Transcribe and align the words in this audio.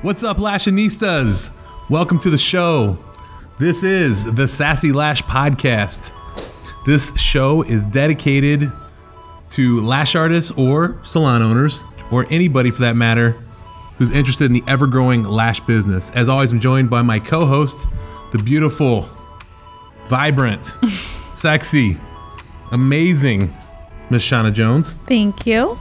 What's 0.00 0.22
up, 0.22 0.36
Lashinistas? 0.36 1.50
Welcome 1.90 2.20
to 2.20 2.30
the 2.30 2.38
show. 2.38 2.96
This 3.58 3.82
is 3.82 4.26
the 4.26 4.46
Sassy 4.46 4.92
Lash 4.92 5.22
Podcast. 5.22 6.12
This 6.86 7.12
show 7.16 7.62
is 7.62 7.84
dedicated 7.84 8.70
to 9.50 9.80
lash 9.80 10.14
artists 10.14 10.52
or 10.52 11.00
salon 11.04 11.42
owners, 11.42 11.82
or 12.12 12.26
anybody 12.30 12.70
for 12.70 12.82
that 12.82 12.94
matter, 12.94 13.42
who's 13.96 14.12
interested 14.12 14.44
in 14.44 14.52
the 14.52 14.62
ever 14.68 14.86
growing 14.86 15.24
lash 15.24 15.58
business. 15.60 16.10
As 16.10 16.28
always, 16.28 16.52
I'm 16.52 16.60
joined 16.60 16.88
by 16.88 17.02
my 17.02 17.18
co 17.18 17.44
host, 17.44 17.88
the 18.30 18.38
beautiful, 18.38 19.08
vibrant, 20.04 20.76
sexy, 21.32 21.98
amazing 22.70 23.52
Miss 24.10 24.22
Shauna 24.24 24.52
Jones. 24.52 24.92
Thank 25.06 25.44
you. 25.44 25.76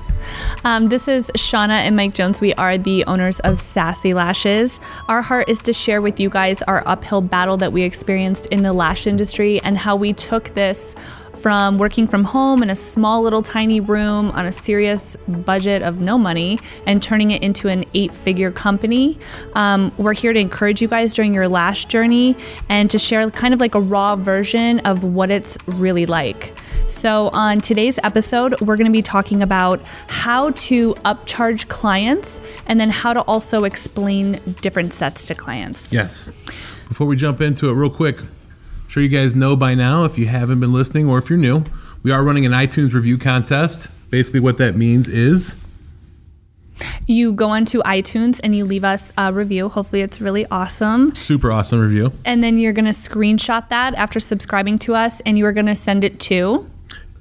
Um, 0.64 0.88
this 0.88 1.08
is 1.08 1.32
Shauna 1.38 1.70
and 1.70 1.96
Mike 1.96 2.14
Jones. 2.14 2.42
We 2.42 2.54
are 2.56 2.78
the 2.78 3.06
owners 3.06 3.40
of 3.42 3.60
Sassy 3.60 4.14
Lashes. 4.14 4.80
Our 5.08 5.22
heart 5.22 5.50
is 5.50 5.60
to 5.60 5.74
share 5.74 6.02
with 6.02 6.20
you 6.20 6.30
guys 6.30 6.62
our 6.64 6.84
uphill 6.86 7.22
battle 7.22 7.58
that 7.58 7.74
we 7.74 7.84
experienced 7.84 8.48
in 8.48 8.64
the 8.64 8.74
lash 8.74 9.08
industry 9.08 9.62
and 9.62 9.78
how 9.78 9.96
we 9.96 10.14
took 10.14 10.54
this 10.56 10.96
from 11.38 11.78
working 11.78 12.08
from 12.08 12.24
home 12.24 12.64
in 12.64 12.70
a 12.70 12.76
small 12.76 13.22
little 13.22 13.44
tiny 13.44 13.80
room 13.80 14.32
on 14.32 14.46
a 14.46 14.52
serious 14.52 15.16
budget 15.28 15.82
of 15.84 16.02
no 16.02 16.18
money 16.18 16.60
and 16.86 17.02
turning 17.02 17.32
it 17.32 17.44
into 17.44 17.68
an 17.68 17.86
eight 17.94 18.14
figure 18.14 18.52
company. 18.52 19.18
Um, 19.54 19.92
we're 19.98 20.14
here 20.14 20.34
to 20.34 20.40
encourage 20.40 20.82
you 20.82 20.88
guys 20.88 21.14
during 21.14 21.34
your 21.34 21.48
lash 21.48 21.86
journey 21.86 22.36
and 22.70 22.90
to 22.90 22.98
share 22.98 23.30
kind 23.30 23.54
of 23.54 23.60
like 23.60 23.76
a 23.76 23.82
raw 23.82 24.16
version 24.16 24.80
of 24.80 25.04
what 25.04 25.30
it's 25.30 25.58
really 25.68 26.06
like. 26.06 26.57
So, 26.88 27.30
on 27.34 27.60
today's 27.60 28.00
episode, 28.04 28.60
we're 28.62 28.78
going 28.78 28.88
to 28.88 28.94
be 28.94 29.02
talking 29.02 29.42
about 29.44 29.82
how 30.08 30.52
to 30.52 30.94
upcharge 31.06 31.68
clients 31.68 32.40
and 32.66 32.80
then 32.80 32.90
how 32.90 33.12
to 33.14 33.22
also 33.24 33.66
explain 33.66 34.40
different 34.62 34.94
sets 34.94 35.26
to 35.28 35.36
clients. 35.36 35.92
Yes. 35.92 36.32
Before 36.88 37.06
we 37.06 37.18
jump 37.18 37.42
into 37.42 37.70
it, 37.70 37.74
real 37.74 37.90
quick, 37.90 38.20
I'm 38.22 38.30
sure 38.88 39.04
you 39.04 39.10
guys 39.10 39.36
know 39.36 39.58
by 39.58 39.76
now 39.76 40.06
if 40.06 40.18
you 40.18 40.28
haven't 40.28 40.62
been 40.62 40.72
listening 40.72 41.10
or 41.10 41.18
if 41.18 41.30
you're 41.30 41.38
new, 41.38 41.66
we 42.04 42.12
are 42.12 42.24
running 42.24 42.46
an 42.46 42.54
iTunes 42.54 42.94
review 42.94 43.18
contest. 43.18 43.90
Basically, 44.10 44.40
what 44.40 44.58
that 44.58 44.78
means 44.78 45.10
is 45.10 45.58
You 47.06 47.34
go 47.34 47.50
onto 47.50 47.82
iTunes 47.82 48.40
and 48.44 48.56
you 48.56 48.64
leave 48.64 48.86
us 48.86 49.12
a 49.18 49.34
review. 49.34 49.68
Hopefully, 49.68 50.04
it's 50.04 50.22
really 50.22 50.46
awesome. 50.50 51.14
super 51.16 51.52
awesome 51.52 51.82
review. 51.82 52.14
And 52.24 52.42
then 52.42 52.58
you're 52.58 52.74
going 52.74 52.86
to 52.86 52.92
screenshot 52.92 53.68
that 53.70 53.94
after 53.96 54.22
subscribing 54.22 54.78
to 54.80 54.96
us 54.96 55.20
and 55.26 55.38
you 55.38 55.46
are 55.46 55.54
going 55.54 55.66
to 55.66 55.76
send 55.76 56.06
it 56.06 56.20
to 56.22 56.70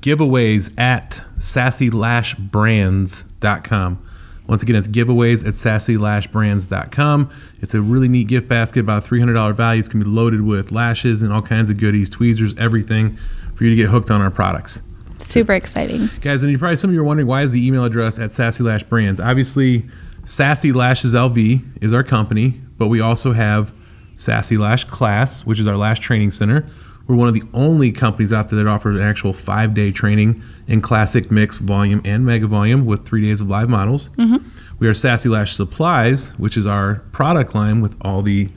giveaways 0.07 0.73
at 0.79 1.21
sassylashbrands.com. 1.39 4.03
Once 4.47 4.63
again, 4.63 4.77
it's 4.77 4.87
giveaways 4.87 5.45
at 5.45 5.55
sassylashbrands.com. 5.55 7.31
It's 7.61 7.75
a 7.75 7.83
really 7.83 8.07
neat 8.07 8.29
gift 8.29 8.48
basket, 8.48 8.79
about 8.79 9.05
$300 9.05 9.57
value. 9.57 9.81
It's 9.81 9.89
going 9.89 10.05
to 10.05 10.09
be 10.09 10.15
loaded 10.15 10.43
with 10.43 10.71
lashes 10.71 11.23
and 11.23 11.33
all 11.33 11.43
kinds 11.43 11.71
of 11.71 11.79
goodies, 11.79 12.09
tweezers, 12.09 12.57
everything 12.57 13.17
for 13.57 13.65
you 13.65 13.71
to 13.71 13.77
get 13.77 13.89
hooked 13.89 14.13
on 14.13 14.21
our 14.21 14.31
products. 14.31 14.81
super 15.19 15.55
exciting. 15.55 16.09
Guys, 16.20 16.45
and 16.45 16.53
you 16.53 16.59
probably 16.59 16.77
some 16.77 16.91
of 16.91 16.95
you 16.95 17.01
are 17.01 17.05
wondering 17.05 17.27
why 17.27 17.43
is 17.43 17.51
the 17.51 17.67
email 17.67 17.85
address 17.85 18.17
at 18.20 18.31
Sassy 18.31 18.63
Lash 18.63 18.85
Brands? 18.85 19.19
Obviously, 19.19 19.85
Sassy 20.25 20.70
Lashes 20.70 21.15
LV 21.15 21.83
is 21.83 21.93
our 21.93 22.05
company, 22.05 22.61
but 22.79 22.87
we 22.87 23.01
also 23.01 23.33
have 23.33 23.75
Sassy 24.15 24.57
Lash 24.57 24.85
Class, 24.85 25.45
which 25.45 25.59
is 25.59 25.67
our 25.67 25.77
lash 25.77 25.98
training 25.98 26.31
center. 26.31 26.65
We're 27.07 27.17
one 27.17 27.29
of 27.29 27.35
the 27.35 27.45
only 27.55 27.93
companies 27.93 28.33
out 28.33 28.49
there 28.49 28.62
that 28.62 28.69
offers 28.69 28.97
an 28.97 29.03
actual 29.03 29.33
five 29.33 29.75
day 29.75 29.93
training 29.93 30.43
in 30.67 30.81
classic 30.81 31.31
mix, 31.31 31.59
volume, 31.59 32.03
and 32.05 32.25
mega 32.25 32.47
volume 32.47 32.85
with 32.85 33.07
three 33.07 33.23
days 33.23 33.41
of 33.41 33.48
live 33.48 33.69
models. 33.69 34.09
Mm-hmm. 34.17 34.48
We 34.79 34.89
are 34.89 34.95
Sassy 34.95 35.29
Lash 35.29 35.55
Supplies, 35.55 36.31
which 36.39 36.57
is 36.57 36.67
our 36.67 36.97
product 37.13 37.55
line 37.55 37.81
with 37.81 37.97
all 38.03 38.23
the 38.23 38.48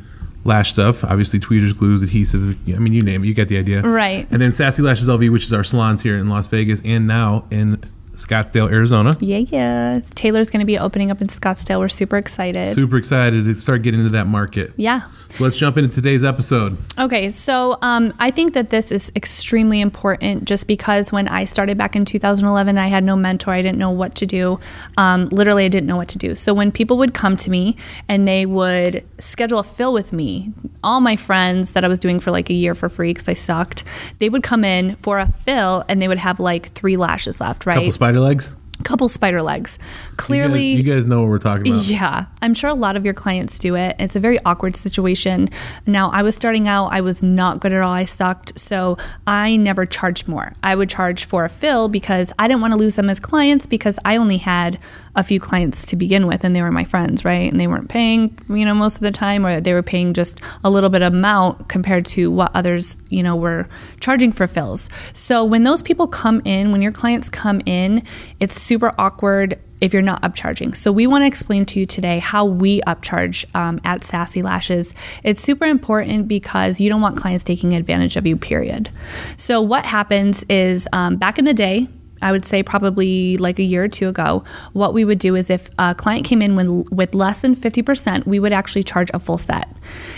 lash 0.43 0.73
stuff, 0.73 1.03
obviously 1.03 1.39
tweezers, 1.39 1.73
glues, 1.73 2.01
adhesive. 2.01 2.57
I 2.73 2.79
mean, 2.79 2.93
you 2.93 3.03
name 3.03 3.23
it, 3.23 3.27
you 3.27 3.33
get 3.33 3.49
the 3.49 3.57
idea. 3.57 3.81
Right. 3.81 4.27
And 4.31 4.41
then 4.41 4.51
Sassy 4.51 4.81
Lashes 4.81 5.07
LV, 5.07 5.31
which 5.31 5.43
is 5.43 5.53
our 5.53 5.63
salons 5.63 6.01
here 6.01 6.17
in 6.17 6.29
Las 6.29 6.47
Vegas 6.47 6.81
and 6.83 7.07
now 7.07 7.45
in 7.51 7.83
Scottsdale, 8.19 8.71
Arizona. 8.71 9.11
Yeah, 9.19 9.37
yeah. 9.37 10.01
Taylor's 10.15 10.49
going 10.49 10.59
to 10.61 10.65
be 10.65 10.77
opening 10.77 11.11
up 11.11 11.21
in 11.21 11.27
Scottsdale. 11.27 11.79
We're 11.79 11.89
super 11.89 12.17
excited. 12.17 12.75
Super 12.75 12.97
excited 12.97 13.45
to 13.45 13.55
start 13.55 13.81
getting 13.81 14.01
into 14.01 14.11
that 14.11 14.27
market. 14.27 14.73
yeah. 14.75 15.01
So 15.37 15.43
let's 15.43 15.57
jump 15.57 15.77
into 15.77 15.93
today's 15.93 16.23
episode. 16.23 16.75
Okay, 16.97 17.29
so 17.29 17.77
um, 17.83 18.13
I 18.17 18.31
think 18.31 18.55
that 18.55 18.71
this 18.71 18.91
is 18.91 19.11
extremely 19.15 19.79
important 19.79 20.45
just 20.45 20.65
because 20.65 21.11
when 21.11 21.27
I 21.27 21.45
started 21.45 21.77
back 21.77 21.95
in 21.95 22.03
2011, 22.03 22.79
I 22.79 22.87
had 22.87 23.03
no 23.03 23.15
mentor. 23.15 23.51
I 23.51 23.61
didn't 23.61 23.77
know 23.77 23.91
what 23.91 24.15
to 24.15 24.25
do. 24.25 24.59
Um, 24.97 25.29
literally, 25.29 25.65
I 25.65 25.67
didn't 25.67 25.85
know 25.87 25.97
what 25.97 26.07
to 26.09 26.17
do. 26.17 26.33
So 26.33 26.53
when 26.53 26.71
people 26.71 26.97
would 26.97 27.13
come 27.13 27.37
to 27.37 27.51
me 27.51 27.77
and 28.07 28.27
they 28.27 28.47
would 28.47 29.05
schedule 29.19 29.59
a 29.59 29.63
fill 29.63 29.93
with 29.93 30.11
me, 30.11 30.51
all 30.83 30.99
my 30.99 31.15
friends 31.15 31.71
that 31.71 31.85
I 31.85 31.87
was 31.87 31.99
doing 31.99 32.19
for 32.19 32.31
like 32.31 32.49
a 32.49 32.53
year 32.53 32.73
for 32.73 32.89
free 32.89 33.11
because 33.13 33.29
I 33.29 33.35
sucked, 33.35 33.83
they 34.17 34.29
would 34.29 34.41
come 34.41 34.63
in 34.65 34.95
for 34.95 35.19
a 35.19 35.31
fill 35.31 35.85
and 35.87 36.01
they 36.01 36.07
would 36.07 36.17
have 36.17 36.39
like 36.39 36.73
three 36.73 36.97
lashes 36.97 37.39
left, 37.39 37.67
right? 37.67 37.75
Spider 38.09 38.21
legs. 38.21 38.58
Couple 38.83 39.09
spider 39.09 39.41
legs. 39.41 39.77
Clearly, 40.17 40.63
you 40.63 40.77
guys, 40.77 40.87
you 40.87 40.93
guys 40.93 41.05
know 41.05 41.21
what 41.21 41.29
we're 41.29 41.37
talking 41.37 41.73
about. 41.73 41.85
yeah, 41.85 42.25
I'm 42.41 42.53
sure 42.53 42.69
a 42.69 42.73
lot 42.73 42.95
of 42.95 43.05
your 43.05 43.13
clients 43.13 43.59
do 43.59 43.75
it. 43.75 43.95
It's 43.99 44.15
a 44.15 44.19
very 44.19 44.39
awkward 44.45 44.75
situation. 44.75 45.49
Now, 45.85 46.09
I 46.11 46.23
was 46.23 46.35
starting 46.35 46.67
out, 46.67 46.87
I 46.87 47.01
was 47.01 47.21
not 47.21 47.59
good 47.59 47.73
at 47.73 47.81
all. 47.81 47.93
I 47.93 48.05
sucked. 48.05 48.57
So 48.59 48.97
I 49.27 49.57
never 49.57 49.85
charged 49.85 50.27
more. 50.27 50.53
I 50.63 50.75
would 50.75 50.89
charge 50.89 51.25
for 51.25 51.45
a 51.45 51.49
fill 51.49 51.89
because 51.89 52.31
I 52.39 52.47
didn't 52.47 52.61
want 52.61 52.73
to 52.73 52.79
lose 52.79 52.95
them 52.95 53.09
as 53.09 53.19
clients 53.19 53.65
because 53.65 53.99
I 54.05 54.15
only 54.15 54.37
had 54.37 54.79
a 55.15 55.23
few 55.23 55.39
clients 55.39 55.85
to 55.87 55.95
begin 55.95 56.27
with 56.27 56.43
and 56.43 56.55
they 56.55 56.61
were 56.61 56.71
my 56.71 56.85
friends, 56.85 57.25
right? 57.25 57.51
And 57.51 57.59
they 57.59 57.67
weren't 57.67 57.89
paying, 57.89 58.37
you 58.47 58.63
know, 58.63 58.73
most 58.73 58.95
of 58.95 59.01
the 59.01 59.11
time 59.11 59.45
or 59.45 59.59
they 59.59 59.73
were 59.73 59.83
paying 59.83 60.13
just 60.13 60.39
a 60.63 60.69
little 60.69 60.89
bit 60.89 61.01
of 61.01 61.13
amount 61.13 61.67
compared 61.67 62.05
to 62.07 62.31
what 62.31 62.51
others, 62.55 62.97
you 63.09 63.23
know, 63.23 63.35
were 63.35 63.67
charging 63.99 64.31
for 64.31 64.47
fills. 64.47 64.87
So 65.13 65.43
when 65.43 65.63
those 65.63 65.81
people 65.81 66.07
come 66.07 66.41
in, 66.45 66.71
when 66.71 66.81
your 66.81 66.91
clients 66.91 67.29
come 67.29 67.61
in, 67.65 68.03
it's 68.39 68.61
super 68.69 68.93
awkward 68.99 69.59
if 69.81 69.93
you're 69.93 70.01
not 70.01 70.21
upcharging. 70.21 70.75
So 70.75 70.91
we 70.91 71.07
want 71.07 71.23
to 71.23 71.27
explain 71.27 71.65
to 71.67 71.79
you 71.79 71.85
today 71.85 72.19
how 72.19 72.45
we 72.45 72.81
upcharge 72.81 73.43
um, 73.55 73.79
at 73.83 74.03
Sassy 74.03 74.41
Lashes. 74.43 74.93
It's 75.23 75.41
super 75.41 75.65
important 75.65 76.27
because 76.27 76.79
you 76.79 76.87
don't 76.87 77.01
want 77.01 77.17
clients 77.17 77.43
taking 77.43 77.73
advantage 77.73 78.15
of 78.15 78.27
you, 78.27 78.37
period. 78.37 78.91
So 79.37 79.59
what 79.59 79.85
happens 79.85 80.45
is 80.49 80.87
um, 80.93 81.15
back 81.17 81.39
in 81.39 81.45
the 81.45 81.53
day, 81.53 81.87
I 82.21 82.31
would 82.31 82.45
say 82.45 82.63
probably 82.63 83.37
like 83.37 83.59
a 83.59 83.63
year 83.63 83.83
or 83.83 83.87
two 83.87 84.09
ago, 84.09 84.43
what 84.73 84.93
we 84.93 85.05
would 85.05 85.19
do 85.19 85.35
is 85.35 85.49
if 85.49 85.69
a 85.77 85.95
client 85.95 86.25
came 86.25 86.41
in 86.41 86.55
with, 86.55 86.91
with 86.91 87.13
less 87.13 87.41
than 87.41 87.55
50%, 87.55 88.25
we 88.25 88.39
would 88.39 88.53
actually 88.53 88.83
charge 88.83 89.09
a 89.13 89.19
full 89.19 89.37
set. 89.37 89.69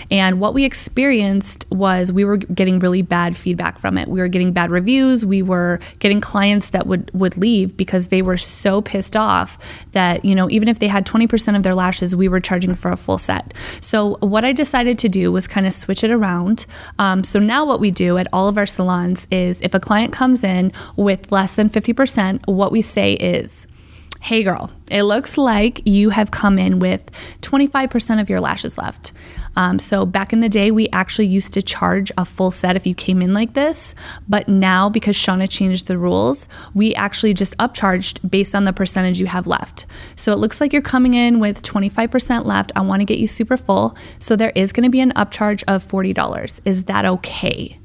And 0.09 0.39
what 0.39 0.53
we 0.53 0.65
experienced 0.65 1.65
was 1.69 2.11
we 2.11 2.25
were 2.25 2.37
getting 2.37 2.79
really 2.79 3.01
bad 3.01 3.37
feedback 3.37 3.79
from 3.79 3.97
it. 3.97 4.07
We 4.07 4.19
were 4.19 4.27
getting 4.27 4.51
bad 4.51 4.71
reviews. 4.71 5.25
We 5.25 5.41
were 5.41 5.79
getting 5.99 6.21
clients 6.21 6.69
that 6.71 6.87
would, 6.87 7.11
would 7.13 7.37
leave 7.37 7.77
because 7.77 8.07
they 8.07 8.21
were 8.21 8.37
so 8.37 8.81
pissed 8.81 9.15
off 9.15 9.57
that, 9.91 10.25
you 10.25 10.35
know, 10.35 10.49
even 10.49 10.67
if 10.67 10.79
they 10.79 10.87
had 10.87 11.05
20% 11.05 11.55
of 11.55 11.63
their 11.63 11.75
lashes, 11.75 12.15
we 12.15 12.27
were 12.27 12.39
charging 12.39 12.75
for 12.75 12.91
a 12.91 12.97
full 12.97 13.17
set. 13.17 13.53
So 13.81 14.17
what 14.19 14.43
I 14.43 14.53
decided 14.53 14.97
to 14.99 15.09
do 15.09 15.31
was 15.31 15.47
kind 15.47 15.65
of 15.65 15.73
switch 15.73 16.03
it 16.03 16.11
around. 16.11 16.65
Um, 16.99 17.23
so 17.23 17.39
now 17.39 17.65
what 17.65 17.79
we 17.79 17.91
do 17.91 18.17
at 18.17 18.27
all 18.33 18.47
of 18.47 18.57
our 18.57 18.65
salons 18.65 19.27
is 19.31 19.59
if 19.61 19.73
a 19.73 19.79
client 19.79 20.13
comes 20.13 20.43
in 20.43 20.71
with 20.95 21.31
less 21.31 21.55
than 21.55 21.69
50%, 21.69 21.90
what 22.45 22.71
we 22.71 22.81
say 22.81 23.13
is, 23.13 23.67
Hey 24.23 24.43
girl, 24.43 24.71
it 24.91 25.01
looks 25.01 25.35
like 25.35 25.81
you 25.87 26.11
have 26.11 26.29
come 26.29 26.59
in 26.59 26.77
with 26.77 27.09
25% 27.41 28.21
of 28.21 28.29
your 28.29 28.39
lashes 28.39 28.77
left. 28.77 29.13
Um, 29.55 29.79
so, 29.79 30.05
back 30.05 30.31
in 30.31 30.41
the 30.41 30.47
day, 30.47 30.69
we 30.69 30.87
actually 30.89 31.25
used 31.25 31.53
to 31.53 31.61
charge 31.63 32.11
a 32.19 32.23
full 32.23 32.51
set 32.51 32.75
if 32.75 32.85
you 32.85 32.93
came 32.93 33.23
in 33.23 33.33
like 33.33 33.53
this. 33.53 33.95
But 34.29 34.47
now, 34.47 34.89
because 34.89 35.17
Shauna 35.17 35.49
changed 35.49 35.87
the 35.87 35.97
rules, 35.97 36.47
we 36.75 36.93
actually 36.93 37.33
just 37.33 37.57
upcharged 37.57 38.29
based 38.29 38.53
on 38.53 38.65
the 38.65 38.73
percentage 38.73 39.19
you 39.19 39.25
have 39.25 39.47
left. 39.47 39.87
So, 40.15 40.31
it 40.31 40.37
looks 40.37 40.61
like 40.61 40.71
you're 40.71 40.83
coming 40.83 41.15
in 41.15 41.39
with 41.39 41.63
25% 41.63 42.45
left. 42.45 42.71
I 42.75 42.81
want 42.81 42.99
to 42.99 43.05
get 43.05 43.17
you 43.17 43.27
super 43.27 43.57
full. 43.57 43.97
So, 44.19 44.35
there 44.35 44.53
is 44.53 44.71
going 44.71 44.83
to 44.83 44.91
be 44.91 45.01
an 45.01 45.13
upcharge 45.13 45.63
of 45.67 45.83
$40. 45.83 46.61
Is 46.63 46.83
that 46.83 47.05
okay? 47.05 47.80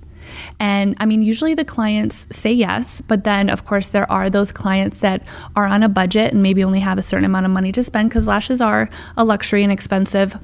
And 0.61 0.97
I 0.99 1.07
mean, 1.07 1.23
usually 1.23 1.55
the 1.55 1.65
clients 1.65 2.27
say 2.31 2.53
yes, 2.53 3.01
but 3.01 3.25
then 3.25 3.51
of 3.51 3.65
course 3.65 3.89
there 3.89 4.11
are 4.11 4.31
those 4.31 4.53
clients 4.53 4.99
that 4.99 5.23
are 5.55 5.67
on 5.67 5.83
a 5.83 5.89
budget 5.89 6.33
and 6.33 6.43
maybe 6.43 6.65
only 6.65 6.81
have 6.81 6.99
a 6.99 7.03
certain 7.03 7.25
amount 7.25 7.47
of 7.47 7.53
money 7.53 7.73
to 7.73 7.83
spend 7.83 8.11
because 8.11 8.29
lashes 8.29 8.61
are 8.61 8.91
a 9.17 9.25
luxury 9.25 9.63
and 9.63 9.73
expensive. 9.73 10.39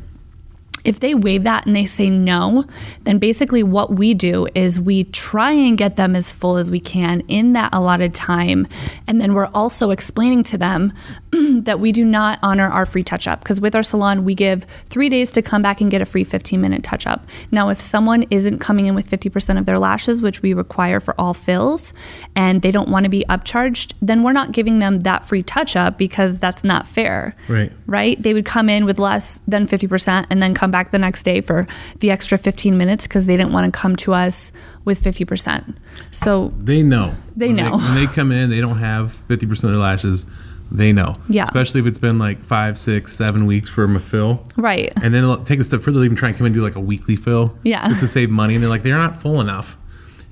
If 0.84 1.00
they 1.00 1.14
waive 1.14 1.44
that 1.44 1.66
and 1.66 1.76
they 1.76 1.86
say 1.86 2.10
no, 2.10 2.64
then 3.04 3.18
basically 3.18 3.62
what 3.62 3.92
we 3.92 4.14
do 4.14 4.46
is 4.54 4.80
we 4.80 5.04
try 5.04 5.52
and 5.52 5.78
get 5.78 5.96
them 5.96 6.16
as 6.16 6.32
full 6.32 6.56
as 6.56 6.70
we 6.70 6.80
can 6.80 7.20
in 7.28 7.52
that 7.52 7.72
allotted 7.72 8.14
time. 8.14 8.66
And 9.06 9.20
then 9.20 9.34
we're 9.34 9.50
also 9.54 9.90
explaining 9.90 10.42
to 10.44 10.58
them 10.58 10.92
that 11.30 11.80
we 11.80 11.92
do 11.92 12.04
not 12.04 12.38
honor 12.42 12.68
our 12.68 12.84
free 12.84 13.04
touch 13.04 13.28
up 13.28 13.40
because 13.40 13.60
with 13.60 13.74
our 13.74 13.82
salon, 13.82 14.24
we 14.24 14.34
give 14.34 14.66
three 14.90 15.08
days 15.08 15.30
to 15.32 15.42
come 15.42 15.62
back 15.62 15.80
and 15.80 15.90
get 15.90 16.02
a 16.02 16.06
free 16.06 16.24
15 16.24 16.60
minute 16.60 16.82
touch 16.82 17.06
up. 17.06 17.26
Now, 17.50 17.68
if 17.68 17.80
someone 17.80 18.24
isn't 18.30 18.58
coming 18.58 18.86
in 18.86 18.94
with 18.94 19.08
50% 19.08 19.58
of 19.58 19.66
their 19.66 19.78
lashes, 19.78 20.20
which 20.20 20.42
we 20.42 20.52
require 20.52 21.00
for 21.00 21.14
all 21.18 21.34
fills, 21.34 21.92
and 22.34 22.62
they 22.62 22.70
don't 22.70 22.88
want 22.88 23.04
to 23.04 23.10
be 23.10 23.24
upcharged, 23.28 23.92
then 24.02 24.22
we're 24.22 24.32
not 24.32 24.52
giving 24.52 24.80
them 24.80 25.00
that 25.00 25.26
free 25.26 25.42
touch 25.42 25.76
up 25.76 25.96
because 25.96 26.38
that's 26.38 26.64
not 26.64 26.88
fair. 26.88 27.36
Right. 27.48 27.72
Right? 27.86 28.20
They 28.20 28.34
would 28.34 28.44
come 28.44 28.68
in 28.68 28.84
with 28.84 28.98
less 28.98 29.40
than 29.46 29.68
50% 29.68 30.26
and 30.28 30.42
then 30.42 30.54
come 30.54 30.71
back 30.72 30.90
the 30.90 30.98
next 30.98 31.22
day 31.22 31.40
for 31.40 31.66
the 32.00 32.10
extra 32.10 32.36
15 32.36 32.76
minutes 32.76 33.06
because 33.06 33.26
they 33.26 33.36
didn't 33.36 33.52
want 33.52 33.72
to 33.72 33.78
come 33.80 33.94
to 33.96 34.12
us 34.14 34.50
with 34.84 35.00
50%. 35.02 35.76
So 36.10 36.52
They 36.58 36.82
know. 36.82 37.14
They 37.36 37.48
When 37.48 37.56
know. 37.56 37.76
when 37.78 37.94
they 37.94 38.06
come 38.06 38.32
in, 38.32 38.50
they 38.50 38.60
don't 38.60 38.78
have 38.78 39.22
50% 39.28 39.50
of 39.52 39.60
their 39.70 39.72
lashes. 39.76 40.26
They 40.70 40.92
know. 40.92 41.16
Yeah. 41.28 41.44
Especially 41.44 41.80
if 41.80 41.86
it's 41.86 41.98
been 41.98 42.18
like 42.18 42.42
five, 42.44 42.78
six, 42.78 43.14
seven 43.14 43.44
weeks 43.46 43.68
for 43.70 43.82
them 43.86 43.94
to 43.94 44.00
fill. 44.00 44.42
right. 44.56 44.90
And 45.02 45.12
then 45.14 45.22
they'll 45.22 45.44
take 45.44 45.60
a 45.60 45.64
step 45.64 45.82
further, 45.82 45.98
they'll 45.98 46.04
even 46.06 46.16
try 46.16 46.30
and 46.30 46.36
come 46.38 46.46
and 46.46 46.54
do 46.54 46.62
like 46.62 46.76
a 46.76 46.80
weekly 46.80 47.14
fill. 47.14 47.56
Yeah. 47.62 47.86
Just 47.88 48.00
to 48.00 48.08
save 48.08 48.30
money. 48.30 48.54
And 48.54 48.62
they're 48.62 48.70
like, 48.70 48.82
they're 48.82 48.96
not 48.96 49.20
full 49.20 49.40
enough. 49.40 49.76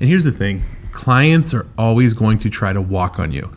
And 0.00 0.08
here's 0.08 0.24
the 0.24 0.32
thing 0.32 0.62
clients 0.92 1.54
are 1.54 1.66
always 1.78 2.14
going 2.14 2.36
to 2.38 2.50
try 2.50 2.72
to 2.72 2.80
walk 2.80 3.18
on 3.18 3.30
you. 3.32 3.50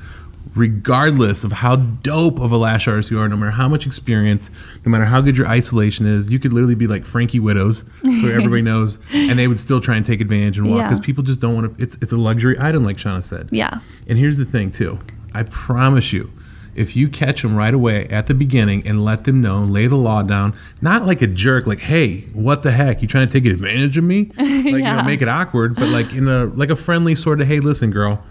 Regardless 0.56 1.44
of 1.44 1.52
how 1.52 1.76
dope 1.78 2.40
of 2.40 2.52
a 2.52 2.58
lash 2.58 2.88
artist 2.88 3.10
you 3.10 3.20
are, 3.20 3.28
no 3.28 3.36
matter 3.36 3.52
how 3.52 3.68
much 3.68 3.86
experience, 3.88 4.52
no 4.86 4.92
matter 4.92 5.06
how 5.06 5.20
good 5.20 5.38
your 5.38 5.48
isolation 5.48 6.06
is, 6.06 6.30
you 6.32 6.38
could 6.40 6.54
literally 6.54 6.76
be 6.76 6.88
like 6.88 7.06
Frankie 7.06 7.40
Widows, 7.40 7.84
who 8.02 8.30
everybody 8.32 8.62
knows, 8.62 9.00
and 9.12 9.38
they 9.40 9.48
would 9.48 9.60
still 9.60 9.82
try 9.82 9.96
and 9.96 10.06
take 10.06 10.22
advantage 10.22 10.58
and 10.60 10.70
walk 10.70 10.78
Yeah. 10.80 10.90
because 10.90 11.04
people 11.04 11.24
just 11.24 11.40
don't 11.40 11.56
want 11.56 11.78
to. 11.78 11.84
It's, 11.84 11.96
it's 12.02 12.12
a 12.12 12.18
luxury 12.18 12.56
item, 12.60 12.84
like 12.84 12.98
Shauna 12.98 13.24
said. 13.24 13.50
Yeah. 13.52 13.80
And 14.08 14.18
here's 14.18 14.38
the 14.38 14.46
thing, 14.46 14.70
too. 14.72 15.00
I 15.34 15.44
promise 15.44 16.14
you, 16.14 16.32
if 16.76 16.96
you 16.96 17.08
catch 17.08 17.42
them 17.42 17.56
right 17.56 17.74
away 17.74 18.08
at 18.10 18.28
the 18.28 18.34
beginning 18.34 18.88
and 18.88 19.04
let 19.04 19.24
them 19.26 19.42
know, 19.42 19.60
lay 19.64 19.88
the 19.88 19.96
law 19.96 20.22
down, 20.24 20.56
not 20.82 21.06
like 21.06 21.22
a 21.22 21.28
jerk, 21.28 21.68
like, 21.68 21.80
"Hey, 21.80 22.22
what 22.34 22.64
the 22.64 22.72
heck? 22.72 23.02
You 23.02 23.08
trying 23.08 23.28
to 23.28 23.32
take 23.42 23.52
advantage 23.52 23.96
of 23.98 24.04
me?" 24.04 24.32
Like, 24.38 24.48
you 24.66 24.78
Yeah. 24.78 24.98
know, 24.98 25.04
make 25.04 25.22
it 25.22 25.28
awkward, 25.28 25.76
but 25.76 25.90
like 25.90 26.14
in 26.14 26.28
a 26.28 26.46
like 26.46 26.70
a 26.72 26.76
friendly 26.76 27.14
sort 27.16 27.42
of, 27.42 27.48
"Hey, 27.48 27.60
listen, 27.60 27.92
girl, 27.92 28.24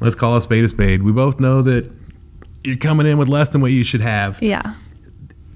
let's 0.00 0.14
call 0.14 0.36
a 0.36 0.40
spade 0.40 0.64
a 0.64 0.68
spade. 0.68 1.02
We 1.02 1.12
both 1.12 1.40
know 1.40 1.62
that 1.62 1.90
you're 2.64 2.76
coming 2.76 3.06
in 3.06 3.18
with 3.18 3.28
less 3.28 3.50
than 3.50 3.60
what 3.60 3.72
you 3.72 3.84
should 3.84 4.00
have. 4.00 4.42
Yeah. 4.42 4.74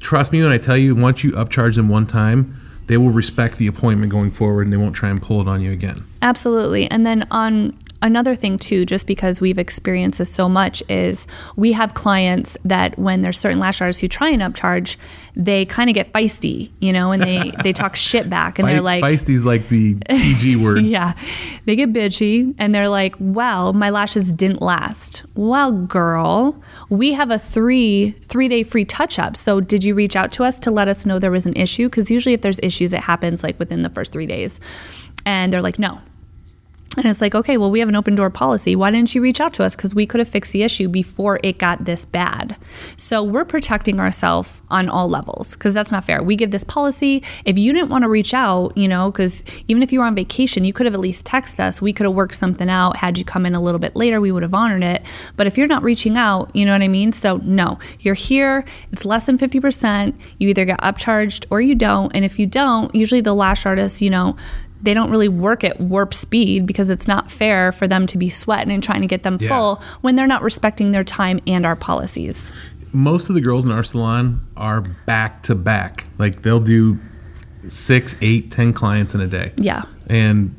Trust 0.00 0.32
me 0.32 0.42
when 0.42 0.52
I 0.52 0.58
tell 0.58 0.76
you, 0.76 0.94
once 0.94 1.22
you 1.24 1.32
upcharge 1.32 1.76
them 1.76 1.88
one 1.88 2.06
time." 2.06 2.56
They 2.86 2.96
will 2.96 3.10
respect 3.10 3.58
the 3.58 3.68
appointment 3.68 4.10
going 4.10 4.32
forward, 4.32 4.62
and 4.62 4.72
they 4.72 4.76
won't 4.76 4.96
try 4.96 5.10
and 5.10 5.22
pull 5.22 5.40
it 5.40 5.46
on 5.46 5.60
you 5.60 5.70
again. 5.70 6.02
Absolutely. 6.22 6.90
And 6.90 7.06
then 7.06 7.24
on 7.30 7.72
another 8.02 8.34
thing 8.34 8.58
too, 8.58 8.84
just 8.86 9.06
because 9.06 9.40
we've 9.40 9.58
experienced 9.58 10.18
this 10.18 10.30
so 10.30 10.48
much, 10.48 10.82
is 10.88 11.26
we 11.56 11.72
have 11.72 11.94
clients 11.94 12.56
that 12.64 12.98
when 12.98 13.22
there's 13.22 13.38
certain 13.38 13.58
lash 13.58 13.80
artists 13.80 14.00
who 14.00 14.08
try 14.08 14.30
and 14.30 14.42
upcharge, 14.42 14.96
they 15.36 15.64
kind 15.64 15.88
of 15.88 15.94
get 15.94 16.12
feisty, 16.12 16.70
you 16.80 16.92
know, 16.92 17.12
and 17.12 17.22
they 17.22 17.52
they 17.62 17.72
talk 17.72 17.96
shit 17.96 18.28
back, 18.28 18.58
and 18.58 18.68
they're 18.68 18.76
Fe- 18.78 18.82
like, 18.82 19.04
Feisty's 19.04 19.44
like 19.44 19.68
the 19.68 19.94
PG 20.08 20.56
word. 20.56 20.84
yeah, 20.84 21.14
they 21.66 21.76
get 21.76 21.92
bitchy 21.92 22.54
and 22.58 22.74
they're 22.74 22.88
like, 22.88 23.14
well, 23.18 23.72
my 23.72 23.90
lashes 23.90 24.32
didn't 24.32 24.62
last. 24.62 25.22
Well, 25.34 25.72
girl, 25.72 26.60
we 26.88 27.12
have 27.12 27.30
a 27.30 27.38
three 27.38 28.12
three 28.28 28.48
day 28.48 28.62
free 28.62 28.84
touch 28.84 29.18
up. 29.18 29.36
So 29.36 29.60
did 29.60 29.84
you 29.84 29.94
reach 29.94 30.16
out 30.16 30.32
to 30.32 30.44
us 30.44 30.58
to 30.60 30.70
let 30.70 30.88
us 30.88 31.06
know 31.06 31.18
there 31.18 31.30
was 31.30 31.46
an 31.46 31.54
issue? 31.54 31.88
Because 31.88 32.10
usually 32.10 32.34
if 32.34 32.40
there's 32.42 32.58
issues, 32.62 32.92
it 32.92 33.00
happens 33.00 33.42
like 33.42 33.58
within 33.58 33.82
the 33.82 33.90
first 33.90 34.12
three 34.12 34.26
days. 34.26 34.58
And 35.26 35.52
they're 35.52 35.62
like, 35.62 35.78
no. 35.78 36.00
And 36.96 37.06
it's 37.06 37.20
like, 37.20 37.36
okay, 37.36 37.56
well, 37.56 37.70
we 37.70 37.78
have 37.78 37.88
an 37.88 37.94
open 37.94 38.16
door 38.16 38.30
policy. 38.30 38.74
Why 38.74 38.90
didn't 38.90 39.14
you 39.14 39.22
reach 39.22 39.40
out 39.40 39.54
to 39.54 39.62
us? 39.62 39.76
Because 39.76 39.94
we 39.94 40.06
could 40.06 40.18
have 40.18 40.28
fixed 40.28 40.52
the 40.52 40.64
issue 40.64 40.88
before 40.88 41.38
it 41.44 41.56
got 41.56 41.84
this 41.84 42.04
bad. 42.04 42.56
So 42.96 43.22
we're 43.22 43.44
protecting 43.44 44.00
ourselves 44.00 44.50
on 44.70 44.88
all 44.88 45.08
levels 45.08 45.52
because 45.52 45.72
that's 45.72 45.92
not 45.92 46.04
fair. 46.04 46.20
We 46.20 46.34
give 46.34 46.50
this 46.50 46.64
policy. 46.64 47.22
If 47.44 47.56
you 47.56 47.72
didn't 47.72 47.90
want 47.90 48.02
to 48.02 48.08
reach 48.08 48.34
out, 48.34 48.76
you 48.76 48.88
know, 48.88 49.12
because 49.12 49.44
even 49.68 49.84
if 49.84 49.92
you 49.92 50.00
were 50.00 50.04
on 50.04 50.16
vacation, 50.16 50.64
you 50.64 50.72
could 50.72 50.84
have 50.84 50.94
at 50.94 51.00
least 51.00 51.24
texted 51.24 51.60
us. 51.60 51.80
We 51.80 51.92
could 51.92 52.06
have 52.06 52.14
worked 52.14 52.34
something 52.34 52.68
out. 52.68 52.96
Had 52.96 53.18
you 53.18 53.24
come 53.24 53.46
in 53.46 53.54
a 53.54 53.62
little 53.62 53.80
bit 53.80 53.94
later, 53.94 54.20
we 54.20 54.32
would 54.32 54.42
have 54.42 54.54
honored 54.54 54.82
it. 54.82 55.04
But 55.36 55.46
if 55.46 55.56
you're 55.56 55.68
not 55.68 55.84
reaching 55.84 56.16
out, 56.16 56.54
you 56.56 56.66
know 56.66 56.72
what 56.72 56.82
I 56.82 56.88
mean? 56.88 57.12
So 57.12 57.36
no, 57.36 57.78
you're 58.00 58.14
here. 58.14 58.64
It's 58.90 59.04
less 59.04 59.26
than 59.26 59.38
50%. 59.38 60.12
You 60.38 60.48
either 60.48 60.64
get 60.64 60.80
upcharged 60.80 61.46
or 61.50 61.60
you 61.60 61.76
don't. 61.76 62.10
And 62.16 62.24
if 62.24 62.40
you 62.40 62.46
don't, 62.46 62.92
usually 62.96 63.20
the 63.20 63.32
lash 63.32 63.64
artist, 63.64 64.02
you 64.02 64.10
know, 64.10 64.36
they 64.82 64.94
don't 64.94 65.10
really 65.10 65.28
work 65.28 65.62
at 65.64 65.80
warp 65.80 66.14
speed 66.14 66.66
because 66.66 66.88
it's 66.90 67.06
not 67.06 67.30
fair 67.30 67.72
for 67.72 67.86
them 67.86 68.06
to 68.06 68.16
be 68.18 68.30
sweating 68.30 68.72
and 68.72 68.82
trying 68.82 69.02
to 69.02 69.06
get 69.06 69.22
them 69.22 69.36
Yeah. 69.40 69.48
full 69.48 69.82
when 70.00 70.16
they're 70.16 70.26
not 70.26 70.42
respecting 70.42 70.92
their 70.92 71.04
time 71.04 71.40
and 71.46 71.64
our 71.66 71.76
policies. 71.76 72.52
most 72.92 73.28
of 73.28 73.36
the 73.36 73.40
girls 73.40 73.64
in 73.64 73.70
our 73.70 73.84
salon 73.84 74.44
are 74.56 74.80
back 75.06 75.44
to 75.44 75.54
back. 75.54 76.06
Like 76.18 76.42
they'll 76.42 76.58
do 76.58 76.98
six, 77.68 78.16
eight, 78.20 78.50
ten 78.50 78.72
clients 78.72 79.14
in 79.14 79.20
a 79.20 79.26
day. 79.28 79.52
Yeah. 79.58 79.82
And 80.08 80.56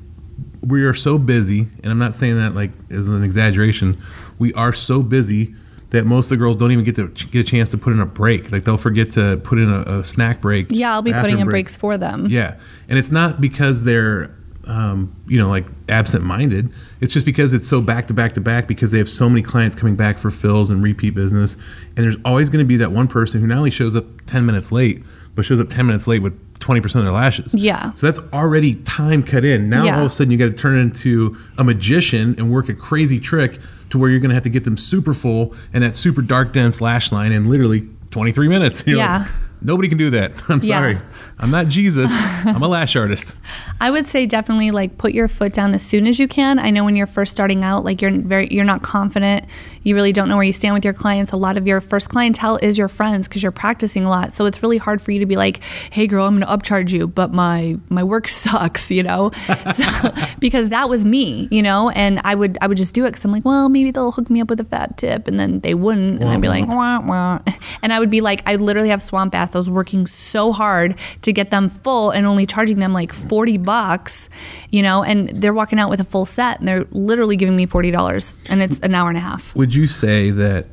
we 0.61 0.83
are 0.83 0.93
so 0.93 1.17
busy, 1.17 1.67
and 1.83 1.91
I'm 1.91 1.97
not 1.97 2.15
saying 2.15 2.37
that 2.37 2.55
like 2.55 2.71
as 2.89 3.07
an 3.09 3.23
exaggeration. 3.23 3.97
We 4.39 4.53
are 4.53 4.71
so 4.71 5.01
busy 5.01 5.55
that 5.91 6.05
most 6.05 6.25
of 6.25 6.29
the 6.29 6.37
girls 6.37 6.57
don't 6.57 6.71
even 6.71 6.83
get 6.83 6.95
to 6.95 7.07
get 7.07 7.39
a 7.39 7.43
chance 7.43 7.69
to 7.69 7.77
put 7.77 7.93
in 7.93 7.99
a 7.99 8.05
break. 8.05 8.51
Like 8.51 8.63
they'll 8.63 8.77
forget 8.77 9.11
to 9.11 9.39
put 9.43 9.59
in 9.59 9.69
a, 9.71 9.81
a 9.99 10.03
snack 10.03 10.41
break. 10.41 10.67
Yeah, 10.69 10.93
I'll 10.93 11.01
be 11.01 11.13
putting 11.13 11.39
in 11.39 11.45
break. 11.45 11.65
breaks 11.65 11.77
for 11.77 11.97
them. 11.97 12.27
Yeah, 12.29 12.57
and 12.89 12.97
it's 12.97 13.11
not 13.11 13.39
because 13.39 13.83
they're, 13.83 14.33
um, 14.67 15.15
you 15.27 15.37
know, 15.39 15.49
like 15.49 15.65
absent-minded. 15.89 16.71
It's 16.99 17.13
just 17.13 17.25
because 17.25 17.53
it's 17.53 17.67
so 17.67 17.81
back 17.81 18.07
to 18.07 18.13
back 18.13 18.33
to 18.33 18.41
back 18.41 18.67
because 18.67 18.91
they 18.91 18.97
have 18.97 19.09
so 19.09 19.29
many 19.29 19.41
clients 19.41 19.75
coming 19.75 19.95
back 19.95 20.17
for 20.17 20.31
fills 20.31 20.69
and 20.71 20.83
repeat 20.83 21.11
business, 21.11 21.55
and 21.95 22.03
there's 22.05 22.17
always 22.25 22.49
going 22.49 22.63
to 22.63 22.67
be 22.67 22.77
that 22.77 22.91
one 22.91 23.07
person 23.07 23.41
who 23.41 23.47
not 23.47 23.57
only 23.57 23.71
shows 23.71 23.95
up 23.95 24.05
ten 24.27 24.45
minutes 24.45 24.71
late, 24.71 25.03
but 25.35 25.45
shows 25.45 25.59
up 25.59 25.69
ten 25.69 25.85
minutes 25.87 26.07
late 26.07 26.21
with 26.21 26.37
twenty 26.59 26.81
percent 26.81 26.99
of 27.01 27.05
their 27.05 27.13
lashes. 27.13 27.53
Yeah. 27.55 27.93
So 27.93 28.09
that's 28.11 28.19
already 28.33 28.75
time 28.75 29.23
cut 29.23 29.43
in. 29.45 29.69
Now 29.69 29.83
Yeah. 29.85 29.95
all 29.97 30.01
of 30.05 30.07
a 30.07 30.09
sudden 30.13 30.31
you 30.31 30.37
got 30.37 30.45
to 30.45 30.51
turn 30.53 30.77
into 30.79 31.37
a 31.57 31.63
magician 31.63 32.35
and 32.37 32.51
work 32.51 32.69
a 32.69 32.73
crazy 32.73 33.19
trick 33.19 33.57
to 33.89 33.97
where 33.97 34.09
you're 34.09 34.19
going 34.19 34.29
to 34.29 34.35
have 34.35 34.43
to 34.43 34.49
get 34.49 34.63
them 34.63 34.77
super 34.77 35.13
full 35.13 35.53
and 35.73 35.83
that 35.83 35.95
super 35.95 36.21
dark 36.21 36.53
dense 36.53 36.79
lash 36.81 37.11
line 37.11 37.31
in 37.31 37.49
literally 37.49 37.87
23 38.11 38.47
minutes. 38.47 38.83
You're 38.85 38.97
Yeah. 38.97 39.19
like, 39.19 39.27
Nobody 39.61 39.87
can 39.89 39.97
do 39.97 40.09
that. 40.11 40.31
I'm 40.49 40.59
Yeah. 40.63 40.77
sorry. 40.79 40.97
I'm 41.39 41.49
not 41.51 41.67
Jesus. 41.67 42.11
I'm 42.45 42.61
a 42.61 42.67
lash 42.67 42.95
artist. 42.95 43.35
I 43.79 43.89
would 43.89 44.05
say 44.05 44.25
definitely 44.27 44.69
like 44.71 44.97
put 44.99 45.13
your 45.13 45.27
foot 45.27 45.53
down 45.53 45.73
as 45.73 45.81
soon 45.83 46.05
as 46.07 46.19
you 46.19 46.27
can. 46.27 46.59
I 46.59 46.69
know 46.69 46.83
when 46.83 46.95
you're 46.95 47.07
first 47.07 47.31
starting 47.31 47.63
out, 47.63 47.83
like 47.83 48.01
you're 48.01 48.11
very 48.11 48.47
you're 48.51 48.65
not 48.65 48.83
confident. 48.83 49.45
You 49.83 49.95
really 49.95 50.13
don't 50.13 50.29
know 50.29 50.35
where 50.35 50.43
you 50.45 50.53
stand 50.53 50.75
with 50.75 50.85
your 50.85 50.93
clients. 50.93 51.31
A 51.31 51.37
lot 51.37 51.57
of 51.57 51.65
your 51.65 51.81
first 51.81 52.09
clientele 52.09 52.57
is 52.57 52.77
your 52.77 52.87
friends 52.87 53.27
because 53.27 53.41
you're 53.41 53.51
practicing 53.51 54.03
a 54.05 54.09
lot. 54.09 54.33
So 54.33 54.45
it's 54.45 54.61
really 54.61 54.77
hard 54.77 55.01
for 55.01 55.11
you 55.11 55.19
to 55.19 55.25
be 55.25 55.35
like, 55.35 55.63
"Hey 55.91 56.05
girl, 56.05 56.27
I'm 56.27 56.39
going 56.39 56.47
to 56.47 56.55
upcharge 56.55 56.91
you, 56.91 57.07
but 57.07 57.33
my 57.33 57.77
my 57.89 58.03
work 58.03 58.27
sucks," 58.43 58.91
you 58.91 59.01
know? 59.01 59.31
so, 59.73 60.11
because 60.39 60.69
that 60.69 60.89
was 60.89 61.03
me, 61.05 61.47
you 61.49 61.63
know, 61.63 61.89
and 61.89 62.21
I 62.23 62.35
would 62.35 62.59
I 62.61 62.67
would 62.67 62.77
just 62.77 62.93
do 62.93 63.05
it 63.05 63.13
cuz 63.15 63.25
I'm 63.25 63.31
like, 63.31 63.45
"Well, 63.45 63.67
maybe 63.69 63.89
they'll 63.89 64.11
hook 64.11 64.29
me 64.29 64.41
up 64.41 64.49
with 64.49 64.59
a 64.59 64.63
fat 64.65 64.97
tip." 64.97 65.27
And 65.27 65.39
then 65.39 65.61
they 65.61 65.73
wouldn't, 65.73 66.21
and 66.21 66.29
I'd 66.29 66.41
be 66.41 66.49
like, 66.49 66.67
wah, 66.67 66.99
wah. 67.03 67.39
and 67.81 67.91
I 67.91 67.99
would 67.99 68.11
be 68.11 68.21
like 68.21 68.43
I 68.45 68.57
literally 68.57 68.89
have 68.89 69.01
swamp 69.01 69.33
ass. 69.33 69.50
I 69.55 69.59
was 69.59 69.69
working 69.69 70.07
so 70.07 70.51
hard 70.51 70.97
to 71.21 71.33
get 71.33 71.51
them 71.51 71.69
full 71.69 72.11
and 72.11 72.25
only 72.25 72.45
charging 72.45 72.79
them 72.79 72.93
like 72.93 73.13
40 73.13 73.57
bucks, 73.57 74.29
you 74.69 74.81
know, 74.81 75.03
and 75.03 75.29
they're 75.29 75.53
walking 75.53 75.79
out 75.79 75.89
with 75.89 75.99
a 75.99 76.05
full 76.05 76.25
set 76.25 76.59
and 76.59 76.67
they're 76.67 76.85
literally 76.91 77.35
giving 77.35 77.55
me 77.55 77.67
$40 77.67 78.35
and 78.49 78.61
it's 78.61 78.79
an 78.79 78.93
hour 78.95 79.09
and 79.09 79.17
a 79.17 79.21
half. 79.21 79.55
Would 79.55 79.73
you 79.73 79.87
say 79.87 80.31
that 80.31 80.67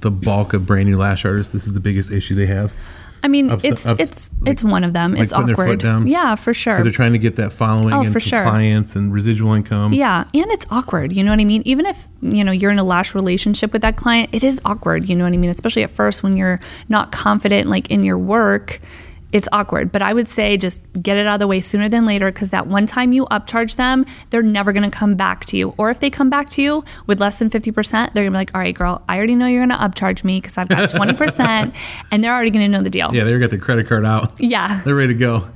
the 0.00 0.10
bulk 0.10 0.52
of 0.52 0.66
brand 0.66 0.88
new 0.88 0.98
lash 0.98 1.24
artists, 1.24 1.52
this 1.52 1.66
is 1.66 1.72
the 1.72 1.80
biggest 1.80 2.10
issue 2.10 2.34
they 2.34 2.46
have? 2.46 2.72
I 3.24 3.28
mean, 3.28 3.50
Ups- 3.52 3.64
it's 3.64 3.86
up- 3.86 4.00
it's 4.00 4.30
like- 4.40 4.50
it's 4.52 4.64
one 4.64 4.82
of 4.84 4.92
them. 4.92 5.12
like 5.12 5.22
it's 5.22 5.32
putting 5.32 5.46
their 5.46 5.56
foot 5.56 5.84
awkward. 5.84 6.08
Yeah, 6.08 6.34
for 6.34 6.52
sure. 6.52 6.82
They're 6.82 6.90
trying 6.90 7.12
to 7.12 7.18
get 7.18 7.36
that 7.36 7.52
following 7.52 7.94
Oh, 7.94 8.00
and 8.02 8.12
for 8.12 8.18
sure. 8.20 8.42
clients 8.42 8.96
and 8.96 9.12
residual 9.12 9.52
income. 9.52 9.92
Yeah, 9.92 10.24
and 10.34 10.50
it's 10.50 10.66
awkward. 10.70 11.12
You 11.12 11.22
know 11.22 11.30
what 11.30 11.38
I 11.38 11.44
mean? 11.44 11.62
Even 11.64 11.86
if, 11.86 12.08
you 12.20 12.42
know, 12.42 12.50
you're 12.52 12.72
in 12.72 12.78
a 12.80 12.84
lash 12.84 13.14
relationship 13.14 13.72
with 13.72 13.82
that 13.82 13.96
client, 13.96 14.30
it 14.32 14.42
is 14.42 14.60
awkward, 14.64 15.08
you 15.08 15.14
know 15.14 15.24
what 15.24 15.32
I 15.32 15.36
mean? 15.36 15.50
Especially 15.50 15.82
at 15.84 15.90
first 15.90 16.22
when 16.24 16.36
you're 16.36 16.58
not 16.88 17.12
confident 17.12 17.68
like 17.68 17.90
in 17.90 18.02
your 18.02 18.18
work. 18.18 18.80
It's 19.32 19.48
awkward, 19.52 19.90
but 19.90 20.02
I 20.02 20.12
would 20.12 20.28
say 20.28 20.56
just 20.56 20.82
get 21.00 21.16
it 21.16 21.26
out 21.26 21.34
of 21.34 21.40
the 21.40 21.46
way 21.46 21.60
sooner 21.60 21.88
than 21.88 22.06
later 22.06 22.30
because 22.30 22.50
that 22.50 22.66
one 22.66 22.86
time 22.86 23.12
you 23.12 23.24
upcharge 23.26 23.76
them, 23.76 24.04
they're 24.30 24.42
never 24.42 24.72
going 24.72 24.88
to 24.88 24.96
come 24.96 25.14
back 25.14 25.44
to 25.46 25.56
you. 25.56 25.74
Or 25.78 25.90
if 25.90 26.00
they 26.00 26.10
come 26.10 26.30
back 26.30 26.50
to 26.50 26.62
you 26.62 26.84
with 27.06 27.18
less 27.20 27.38
than 27.38 27.48
50%, 27.48 27.90
they're 28.12 28.24
going 28.24 28.26
to 28.26 28.30
be 28.30 28.36
like, 28.36 28.54
all 28.54 28.60
right, 28.60 28.74
girl, 28.74 29.02
I 29.08 29.16
already 29.16 29.34
know 29.34 29.46
you're 29.46 29.66
going 29.66 29.78
to 29.78 29.84
upcharge 29.84 30.22
me 30.22 30.40
because 30.40 30.58
I've 30.58 30.68
got 30.68 30.90
20%, 30.90 31.74
and 32.10 32.22
they're 32.22 32.34
already 32.34 32.50
going 32.50 32.70
to 32.70 32.76
know 32.76 32.82
the 32.82 32.90
deal. 32.90 33.14
Yeah, 33.14 33.24
they 33.24 33.38
got 33.38 33.50
the 33.50 33.58
credit 33.58 33.88
card 33.88 34.04
out. 34.04 34.38
Yeah. 34.38 34.82
They're 34.84 34.94
ready 34.94 35.14
to 35.14 35.18
go. 35.18 35.48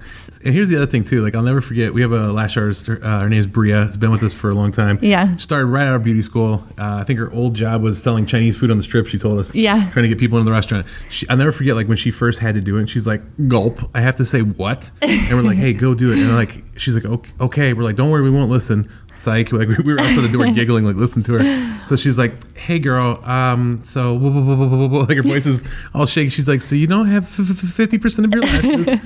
And 0.45 0.55
here's 0.55 0.69
the 0.69 0.77
other 0.77 0.87
thing 0.87 1.03
too. 1.03 1.23
Like 1.23 1.35
I'll 1.35 1.43
never 1.43 1.61
forget. 1.61 1.93
We 1.93 2.03
have 2.03 2.13
a 2.13 2.33
lash 2.33 2.57
artist. 2.57 2.89
Uh, 2.89 2.95
her 3.21 3.29
name 3.29 3.41
is 3.41 3.47
Bria. 3.47 3.87
Has 3.87 3.97
been 3.97 4.11
with 4.13 4.23
us 4.23 4.33
for 4.33 4.49
a 4.49 4.55
long 4.55 4.71
time. 4.71 4.99
Yeah. 5.03 5.37
Started 5.39 5.67
right 5.67 5.87
out 5.87 5.97
of 5.97 6.05
beauty 6.05 6.23
school. 6.23 6.65
Uh, 6.79 6.99
I 7.01 7.05
think 7.05 7.19
her 7.19 7.33
old 7.33 7.55
job 7.55 7.83
was 7.83 8.01
selling 8.01 8.27
Chinese 8.27 8.57
food 8.57 8.71
on 8.71 8.77
the 8.77 8.83
strip. 8.85 9.09
She 9.09 9.19
told 9.19 9.41
us. 9.41 9.53
Yeah. 9.55 9.91
Trying 9.91 10.05
to 10.05 10.09
get 10.09 10.19
people 10.19 10.39
into 10.39 10.49
the 10.49 10.53
restaurant. 10.53 10.87
She, 11.11 11.29
I'll 11.29 11.37
never 11.37 11.51
forget. 11.51 11.75
Like 11.75 11.89
when 11.89 11.97
she 11.97 12.13
first 12.13 12.39
had 12.39 12.55
to 12.55 12.61
do 12.61 12.77
it. 12.77 12.89
She's 12.89 13.07
like, 13.09 13.23
"Go 13.49 13.66
gulp. 13.69 13.91
I 13.95 14.01
have 14.01 14.17
to 14.17 14.25
say 14.25 14.43
what, 14.43 14.91
and 15.03 15.31
we're 15.33 15.43
like, 15.43 15.59
"Hey, 15.59 15.73
go 15.73 15.95
do 15.95 16.13
it." 16.13 16.19
And 16.19 16.35
like, 16.35 16.63
she's 16.77 16.95
like, 16.95 17.05
"Okay." 17.05 17.33
okay. 17.41 17.73
We're 17.73 17.83
like, 17.83 17.97
"Don't 17.97 18.11
worry, 18.11 18.23
we 18.23 18.31
won't 18.31 18.51
listen." 18.51 18.91
Psych. 19.19 19.51
Like 19.51 19.69
we 19.69 19.95
were 19.95 19.99
outside 19.99 20.21
the 20.21 20.29
door 20.29 20.47
giggling, 20.53 20.85
like 20.85 20.97
listen 20.97 21.23
to 21.23 21.39
her. 21.39 21.87
So 21.87 21.97
she's 21.97 22.19
like, 22.19 22.57
"Hey, 22.57 22.79
girl. 22.79 23.19
Um, 23.25 23.81
so 23.85 24.15
like 24.15 25.17
her 25.17 25.23
voice 25.23 25.47
is 25.47 25.65
all 25.95 26.05
shaky. 26.05 26.31
She's 26.31 26.49
like, 26.49 26.61
"So 26.63 26.75
you 26.75 26.87
don't 26.87 27.07
have 27.07 27.29
fifty 27.29 27.99
percent 27.99 28.27
of 28.27 28.35
your 28.35 28.43
lashes." 28.43 29.01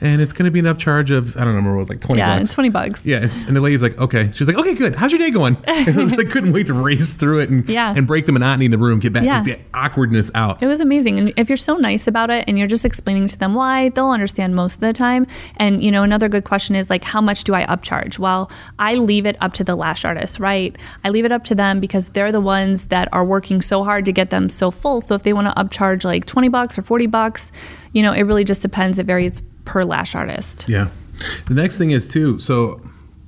And 0.00 0.20
it's 0.20 0.32
going 0.32 0.44
to 0.46 0.50
be 0.50 0.58
an 0.58 0.66
upcharge 0.66 1.10
of 1.10 1.36
I 1.36 1.40
don't 1.40 1.48
remember 1.48 1.70
what 1.70 1.76
it 1.76 1.78
was 1.80 1.88
like 1.88 2.00
twenty. 2.00 2.18
Yeah, 2.20 2.38
bucks. 2.38 2.52
twenty 2.52 2.68
bucks. 2.70 3.06
Yeah, 3.06 3.28
and 3.46 3.56
the 3.56 3.60
lady's 3.60 3.82
like, 3.82 3.98
okay. 3.98 4.30
She's 4.34 4.46
like, 4.48 4.56
okay, 4.58 4.74
good. 4.74 4.94
How's 4.96 5.12
your 5.12 5.18
day 5.18 5.30
going? 5.30 5.56
And 5.66 5.98
I 6.00 6.02
was 6.02 6.14
like, 6.14 6.30
couldn't 6.30 6.52
wait 6.52 6.66
to 6.68 6.74
race 6.74 7.12
through 7.14 7.40
it 7.40 7.50
and 7.50 7.68
Yeah. 7.68 7.94
and 7.96 8.06
break 8.06 8.26
the 8.26 8.32
monotony 8.32 8.64
in 8.66 8.70
the 8.70 8.78
room, 8.78 8.98
get 9.00 9.12
back, 9.12 9.24
Yeah. 9.24 9.42
get 9.44 9.60
awkwardness 9.74 10.30
out. 10.34 10.62
It 10.62 10.66
was 10.66 10.80
amazing. 10.80 11.18
And 11.18 11.32
if 11.36 11.48
you're 11.48 11.56
so 11.56 11.76
nice 11.76 12.06
about 12.06 12.30
it 12.30 12.44
and 12.48 12.58
you're 12.58 12.66
just 12.68 12.84
explaining 12.84 13.26
to 13.28 13.38
them 13.38 13.54
why, 13.54 13.90
they'll 13.90 14.10
understand 14.10 14.54
most 14.54 14.74
of 14.76 14.80
the 14.80 14.92
time. 14.92 15.26
And, 15.56 15.82
you 15.82 15.90
know, 15.90 16.02
another 16.02 16.28
good 16.28 16.44
question 16.44 16.74
is 16.76 16.90
like, 16.90 17.04
how 17.04 17.20
much 17.20 17.44
do 17.44 17.54
I 17.54 17.64
upcharge? 17.66 18.18
Well, 18.18 18.50
I 18.78 18.94
leave 18.94 19.26
it 19.26 19.36
up 19.40 19.52
to 19.54 19.64
the 19.64 19.74
lash 19.74 20.04
artist, 20.04 20.38
right? 20.40 20.76
I 21.04 21.10
leave 21.10 21.24
it 21.24 21.32
up 21.32 21.44
to 21.44 21.54
them 21.54 21.80
because 21.80 22.08
they're 22.10 22.32
the 22.32 22.40
ones 22.40 22.86
that 22.86 23.08
are 23.12 23.24
working 23.24 23.60
so 23.62 23.82
hard 23.84 24.04
to 24.06 24.12
get 24.12 24.30
them 24.30 24.48
so 24.48 24.70
full. 24.70 25.00
So 25.00 25.14
if 25.14 25.22
they 25.22 25.32
want 25.32 25.48
to 25.48 25.62
upcharge 25.62 26.04
like 26.04 26.24
20 26.26 26.48
bucks 26.48 26.78
or 26.78 26.82
40 26.82 27.06
bucks, 27.06 27.52
you 27.92 28.02
know, 28.02 28.12
it 28.12 28.22
really 28.22 28.44
just 28.44 28.62
depends. 28.62 28.98
It 28.98 29.06
varies 29.06 29.40
per 29.64 29.84
lash 29.84 30.14
artist. 30.14 30.64
Yeah. 30.68 30.88
The 31.46 31.54
next 31.54 31.78
thing 31.78 31.90
is 31.90 32.08
too. 32.08 32.38
So 32.38 32.80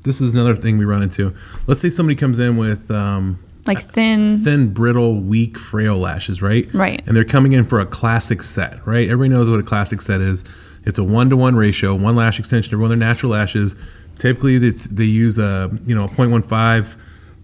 this 0.02 0.20
is 0.20 0.32
another 0.32 0.54
thing 0.56 0.78
we 0.78 0.84
run 0.84 1.02
into. 1.02 1.34
Let's 1.66 1.80
say 1.80 1.90
somebody 1.90 2.16
comes 2.16 2.38
in 2.38 2.56
with 2.56 2.90
um, 2.90 3.38
Like 3.66 3.82
thin, 3.82 4.38
thin, 4.38 4.72
brittle, 4.72 5.20
weak, 5.20 5.58
frail 5.58 5.98
lashes, 5.98 6.40
right? 6.42 6.72
Right. 6.72 7.02
And 7.06 7.16
they're 7.16 7.24
coming 7.24 7.52
in 7.52 7.64
for 7.64 7.80
a 7.80 7.86
classic 7.86 8.42
set, 8.42 8.84
right? 8.86 9.08
Everybody 9.08 9.30
knows 9.30 9.50
what 9.50 9.60
a 9.60 9.64
classic 9.64 10.02
set 10.02 10.20
is. 10.20 10.44
It's 10.84 10.98
a 10.98 11.04
one 11.04 11.28
to 11.30 11.36
one 11.36 11.56
ratio, 11.56 11.94
one 11.94 12.14
lash 12.14 12.38
extension 12.38 12.70
to 12.70 12.78
one 12.78 12.84
of 12.92 12.98
their 12.98 13.08
natural 13.08 13.32
lashes. 13.32 13.74
Typically, 14.18 14.58
they 14.58 15.04
use 15.04 15.36
a 15.38 15.70
you 15.84 15.94
know 15.94 16.06
0.15, 16.06 16.96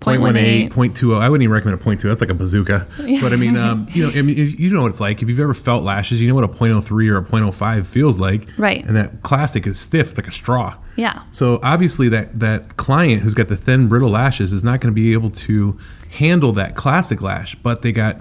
0.18, 0.02 0.71
0.20. 0.71 1.21
I 1.21 1.28
wouldn't 1.28 1.42
even 1.44 1.52
recommend 1.54 1.80
a 1.80 1.85
0.2. 1.85 2.02
That's 2.02 2.21
like 2.21 2.30
a 2.30 2.35
bazooka. 2.35 2.87
But 3.21 3.32
I 3.32 3.37
mean, 3.37 3.56
um, 3.56 3.87
you 3.92 4.04
know, 4.04 4.11
I 4.18 4.23
mean, 4.23 4.37
you 4.37 4.71
know 4.71 4.82
what 4.82 4.88
it's 4.88 5.00
like. 5.00 5.23
If 5.23 5.28
you've 5.28 5.40
ever 5.40 5.54
felt 5.54 5.85
lashes, 5.85 6.21
you 6.21 6.28
know 6.28 6.35
what 6.35 6.44
a 6.44 6.49
0.03 6.49 7.11
or 7.11 7.18
a 7.18 7.23
0.05 7.25 7.87
feels 7.87 8.18
like. 8.18 8.47
Right. 8.59 8.85
And 8.85 8.97
that 8.97 9.23
classic 9.23 9.66
is 9.66 9.78
stiff. 9.78 10.11
It's 10.11 10.18
like 10.18 10.28
a 10.28 10.32
straw. 10.32 10.76
Yeah. 10.97 11.23
So 11.30 11.59
obviously 11.62 12.09
that 12.11 12.38
that 12.40 12.76
client 12.76 13.23
who's 13.23 13.35
got 13.35 13.49
the 13.49 13.56
thin 13.56 13.88
brittle 13.88 14.11
lashes 14.11 14.52
is 14.52 14.62
not 14.62 14.80
going 14.80 14.92
to 14.92 14.94
be 14.94 15.12
able 15.14 15.30
to 15.30 15.78
handle 16.11 16.52
that 16.52 16.76
classic 16.76 17.23
lash, 17.23 17.54
but 17.56 17.82
they 17.82 17.92
got 17.92 18.21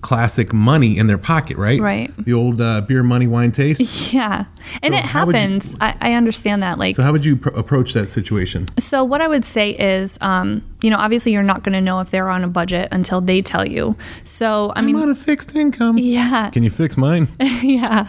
classic 0.00 0.52
money 0.52 0.96
in 0.96 1.06
their 1.08 1.18
pocket, 1.18 1.56
right? 1.58 1.78
Right. 1.78 2.10
The 2.16 2.32
old 2.32 2.58
uh, 2.60 2.80
beer 2.80 3.02
money 3.02 3.26
wine 3.26 3.52
taste. 3.52 4.12
yeah. 4.12 4.46
And 4.82 4.94
So 4.94 4.98
it 5.20 5.26
would 5.26 5.34
you- 5.36 5.40
happens. 5.42 5.76
I, 5.80 5.94
I 6.00 6.12
understand 6.14 6.62
that. 6.62 6.78
Like, 6.78 6.96
So 6.96 7.02
how 7.02 7.12
would 7.12 7.24
you 7.24 7.36
pr- 7.36 7.50
approach 7.50 7.92
that 7.92 8.08
situation? 8.08 8.66
So 8.78 9.04
what 9.04 9.20
I 9.20 9.28
would 9.28 9.44
say 9.44 9.72
is, 9.72 10.16
um, 10.22 10.64
you 10.82 10.90
know, 10.90 10.96
obviously 10.96 11.32
you're 11.32 11.42
not 11.42 11.62
going 11.62 11.72
to 11.72 11.80
know 11.80 12.00
if 12.00 12.10
they're 12.10 12.28
on 12.28 12.44
a 12.44 12.48
budget 12.48 12.88
until 12.92 13.20
they 13.20 13.42
tell 13.42 13.66
you. 13.66 13.96
So 14.24 14.72
I 14.76 14.82
mean, 14.82 14.96
I'm 14.96 15.02
on 15.02 15.10
a 15.10 15.14
fixed 15.14 15.54
income. 15.54 15.98
yeah, 15.98 16.50
Can 16.50 16.62
you 16.62 16.70
fix 16.70 16.96
mine? 16.96 17.28
yeah, 17.40 18.08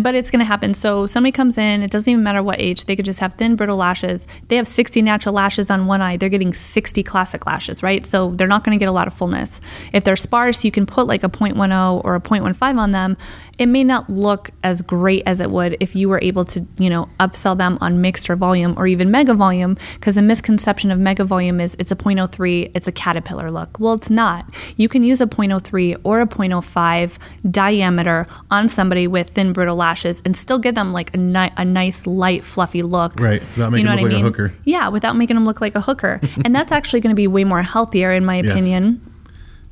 but 0.00 0.14
it's 0.14 0.30
going 0.30 0.40
to 0.40 0.44
happen. 0.44 0.74
So 0.74 1.06
somebody 1.06 1.32
comes 1.32 1.58
in, 1.58 1.82
it 1.82 1.90
doesn't 1.90 2.08
even 2.08 2.22
matter 2.22 2.42
what 2.42 2.60
age, 2.60 2.84
they 2.84 2.96
could 2.96 3.04
just 3.04 3.20
have 3.20 3.34
thin, 3.34 3.56
brittle 3.56 3.76
lashes. 3.76 4.26
They 4.48 4.56
have 4.56 4.68
60 4.68 5.02
natural 5.02 5.34
lashes 5.34 5.70
on 5.70 5.86
one 5.86 6.00
eye, 6.00 6.16
they're 6.16 6.28
getting 6.28 6.54
60 6.54 7.02
classic 7.02 7.46
lashes, 7.46 7.82
right? 7.82 8.06
So 8.06 8.30
they're 8.32 8.46
not 8.46 8.64
going 8.64 8.76
to 8.78 8.82
get 8.82 8.88
a 8.88 8.92
lot 8.92 9.06
of 9.06 9.14
fullness. 9.14 9.60
If 9.92 10.04
they're 10.04 10.16
sparse, 10.16 10.64
you 10.64 10.70
can 10.70 10.86
put 10.86 11.06
like 11.06 11.24
a 11.24 11.28
0.10 11.28 12.04
or 12.04 12.14
a 12.14 12.20
0.15 12.20 12.78
on 12.78 12.92
them. 12.92 13.16
It 13.58 13.66
may 13.66 13.84
not 13.84 14.10
look 14.10 14.50
as 14.62 14.82
great 14.82 15.22
as 15.26 15.40
it 15.40 15.50
would 15.50 15.76
if 15.80 15.94
you 15.94 16.08
were 16.08 16.18
able 16.22 16.44
to, 16.46 16.66
you 16.78 16.90
know, 16.90 17.08
upsell 17.20 17.56
them 17.56 17.78
on 17.80 18.00
mixed 18.00 18.28
or 18.28 18.36
volume 18.36 18.74
or 18.76 18.86
even 18.86 19.10
mega 19.10 19.34
volume, 19.34 19.76
because 19.94 20.16
the 20.16 20.22
misconception 20.22 20.90
of 20.90 20.98
mega 20.98 21.24
volume 21.24 21.60
is 21.60 21.76
it's 21.78 21.90
a 21.90 21.96
0.03, 22.04 22.70
it's 22.74 22.86
a 22.86 22.92
caterpillar 22.92 23.50
look. 23.50 23.78
Well, 23.80 23.94
it's 23.94 24.10
not. 24.10 24.46
You 24.76 24.88
can 24.88 25.02
use 25.02 25.20
a 25.20 25.26
0.03 25.26 25.96
or 26.04 26.20
a 26.20 26.26
0.05 26.26 27.18
diameter 27.50 28.26
on 28.50 28.68
somebody 28.68 29.06
with 29.06 29.30
thin 29.30 29.52
brittle 29.52 29.76
lashes 29.76 30.20
and 30.24 30.36
still 30.36 30.58
give 30.58 30.74
them 30.74 30.92
like 30.92 31.14
a, 31.14 31.16
ni- 31.18 31.50
a 31.56 31.64
nice 31.64 32.06
light 32.06 32.44
fluffy 32.44 32.82
look. 32.82 33.18
Right, 33.18 33.40
without 33.56 33.70
making 33.72 33.86
them 33.86 33.96
look 33.96 34.12
like 34.12 34.20
a 34.20 34.24
hooker. 34.24 34.54
Yeah, 34.64 34.88
without 34.88 35.16
making 35.16 35.34
them 35.36 35.44
look 35.46 35.60
like 35.60 35.74
a 35.74 35.80
hooker. 35.80 36.20
and 36.44 36.54
that's 36.54 36.70
actually 36.72 37.00
going 37.00 37.10
to 37.10 37.16
be 37.16 37.26
way 37.26 37.44
more 37.44 37.62
healthier 37.62 38.12
in 38.12 38.24
my 38.24 38.36
Yes. 38.40 38.50
opinion. 38.52 39.00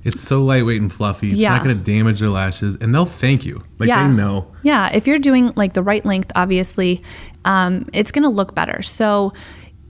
It's 0.05 0.21
so 0.21 0.43
lightweight 0.43 0.81
and 0.81 0.93
fluffy. 0.93 1.31
It's 1.31 1.39
Yeah. 1.41 1.51
not 1.51 1.63
going 1.65 1.79
to 1.79 1.85
damage 1.85 2.19
their 2.19 2.29
lashes, 2.29 2.75
and 2.81 2.93
they'll 2.93 3.05
thank 3.07 3.45
you. 3.47 3.63
Like 3.79 3.89
Yeah. 3.89 4.09
they 4.09 4.13
know. 4.15 4.47
Yeah, 4.65 4.89
if 4.93 5.07
you're 5.07 5.19
doing 5.21 5.53
like 5.55 5.75
the 5.75 5.83
right 5.83 6.05
length, 6.05 6.33
obviously, 6.35 7.03
um, 7.45 7.87
it's 7.93 8.11
going 8.11 8.25
to 8.25 8.29
look 8.29 8.53
better. 8.55 8.83
So 8.83 9.33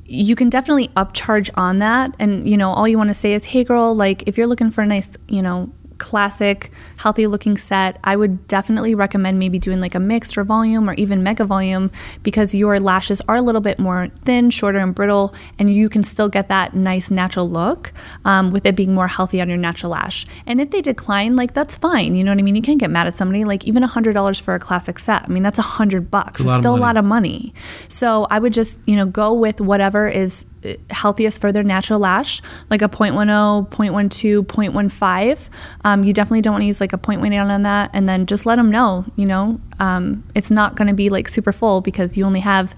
you 0.04 0.36
can 0.36 0.50
definitely 0.50 0.88
upcharge 0.88 1.50
on 1.54 1.78
that. 1.78 2.14
And, 2.18 2.48
you 2.48 2.56
know, 2.56 2.70
all 2.70 2.86
you 2.88 2.98
want 2.98 3.10
to 3.10 3.14
say 3.14 3.34
is, 3.34 3.44
hey, 3.44 3.64
girl, 3.64 3.94
like 3.94 4.24
if 4.26 4.36
you're 4.36 4.46
looking 4.46 4.70
for 4.70 4.82
a 4.82 4.86
nice, 4.86 5.10
you 5.28 5.42
know, 5.42 5.72
classic, 6.02 6.70
healthy 6.96 7.26
looking 7.26 7.56
set, 7.56 7.98
I 8.04 8.16
would 8.16 8.46
definitely 8.48 8.94
recommend 8.94 9.38
maybe 9.38 9.58
doing 9.58 9.80
like 9.80 9.94
a 9.94 10.00
mixed 10.00 10.36
or 10.36 10.44
volume 10.44 10.90
or 10.90 10.94
even 10.94 11.22
mega 11.22 11.44
volume 11.44 11.90
because 12.24 12.54
your 12.54 12.78
lashes 12.80 13.22
are 13.28 13.36
a 13.36 13.40
little 13.40 13.60
bit 13.60 13.78
more 13.78 14.08
thin, 14.24 14.50
shorter, 14.50 14.80
and 14.80 14.94
brittle, 14.94 15.34
and 15.58 15.70
you 15.70 15.88
can 15.88 16.02
still 16.02 16.28
get 16.28 16.48
that 16.48 16.74
nice 16.74 17.10
natural 17.10 17.48
look 17.48 17.92
um, 18.24 18.50
with 18.50 18.66
it 18.66 18.74
being 18.74 18.92
more 18.92 19.06
healthy 19.06 19.40
on 19.40 19.48
your 19.48 19.56
natural 19.56 19.92
lash. 19.92 20.26
And 20.44 20.60
if 20.60 20.70
they 20.70 20.82
decline, 20.82 21.36
like 21.36 21.54
that's 21.54 21.76
fine. 21.76 22.14
You 22.16 22.24
know 22.24 22.32
what 22.32 22.38
I 22.38 22.42
mean? 22.42 22.56
You 22.56 22.62
can't 22.62 22.80
get 22.80 22.90
mad 22.90 23.06
at 23.06 23.16
somebody. 23.16 23.44
Like 23.44 23.64
even 23.64 23.84
a 23.84 23.86
hundred 23.86 24.14
dollars 24.14 24.40
for 24.40 24.54
a 24.54 24.58
classic 24.58 24.98
set. 24.98 25.22
I 25.22 25.28
mean, 25.28 25.44
that's 25.44 25.58
a 25.58 25.62
hundred 25.62 26.10
bucks. 26.10 26.40
a 26.40 26.42
It's 26.42 26.50
of 26.50 26.60
still 26.60 26.74
a 26.74 26.82
lot 26.82 26.96
of 26.96 27.04
money. 27.04 27.54
So 27.88 28.26
I 28.28 28.40
would 28.40 28.52
just, 28.52 28.80
you 28.86 28.96
know, 28.96 29.06
go 29.06 29.32
with 29.32 29.60
whatever 29.60 30.08
is 30.08 30.44
healthiest 30.90 31.40
for 31.40 31.52
their 31.52 31.62
natural 31.62 31.98
lash, 31.98 32.40
like 32.70 32.82
a 32.82 32.88
0.10, 32.88 33.68
0.12, 33.68 34.46
0.15. 34.46 35.48
Um, 35.84 36.04
you 36.04 36.12
definitely 36.12 36.42
don't 36.42 36.52
want 36.54 36.62
to 36.62 36.66
use 36.66 36.80
like 36.80 36.92
a 36.92 36.98
0.18 36.98 37.50
on 37.50 37.62
that. 37.62 37.90
And 37.92 38.08
then 38.08 38.26
just 38.26 38.46
let 38.46 38.56
them 38.56 38.70
know, 38.70 39.04
you 39.16 39.26
know, 39.26 39.60
um, 39.80 40.24
it's 40.34 40.50
not 40.50 40.76
going 40.76 40.88
to 40.88 40.94
be 40.94 41.10
like 41.10 41.28
super 41.28 41.52
full 41.52 41.80
because 41.80 42.16
you 42.16 42.24
only 42.24 42.40
have 42.40 42.74